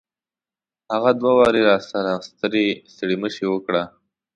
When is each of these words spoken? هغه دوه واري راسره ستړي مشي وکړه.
هغه 0.93 1.11
دوه 1.19 1.31
واري 1.39 1.61
راسره 1.69 2.11
ستړي 2.93 3.15
مشي 3.21 3.45
وکړه. 3.49 3.83